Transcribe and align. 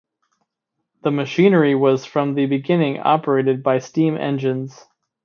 The 1.03 1.11
machinery 1.11 1.75
was 1.75 2.05
from 2.05 2.33
the 2.33 2.47
beginning 2.47 2.97
operated 2.97 3.61
by 3.61 3.77
steam 3.77 4.17
engines. 4.17 4.87